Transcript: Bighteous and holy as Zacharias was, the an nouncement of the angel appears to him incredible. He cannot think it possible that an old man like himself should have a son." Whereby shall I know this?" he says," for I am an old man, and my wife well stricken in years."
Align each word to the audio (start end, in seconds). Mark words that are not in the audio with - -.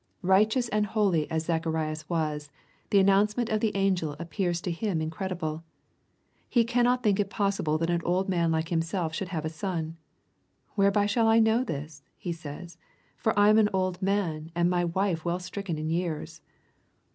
Bighteous 0.23 0.67
and 0.69 0.87
holy 0.87 1.29
as 1.29 1.45
Zacharias 1.45 2.09
was, 2.09 2.49
the 2.89 2.97
an 2.97 3.05
nouncement 3.05 3.49
of 3.53 3.59
the 3.59 3.71
angel 3.77 4.15
appears 4.17 4.59
to 4.61 4.71
him 4.71 4.99
incredible. 4.99 5.63
He 6.49 6.63
cannot 6.63 7.03
think 7.03 7.19
it 7.19 7.29
possible 7.29 7.77
that 7.77 7.91
an 7.91 8.01
old 8.03 8.27
man 8.27 8.51
like 8.51 8.69
himself 8.69 9.13
should 9.13 9.27
have 9.27 9.45
a 9.45 9.49
son." 9.49 9.97
Whereby 10.73 11.05
shall 11.05 11.27
I 11.27 11.37
know 11.37 11.63
this?" 11.63 12.01
he 12.17 12.31
says," 12.33 12.79
for 13.21 13.37
I 13.37 13.49
am 13.49 13.59
an 13.59 13.69
old 13.73 14.01
man, 14.01 14.51
and 14.55 14.71
my 14.71 14.85
wife 14.85 15.23
well 15.23 15.37
stricken 15.37 15.77
in 15.77 15.91
years." 15.91 16.41